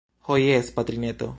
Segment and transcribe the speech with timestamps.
[0.29, 1.29] Ho jes, patrineto.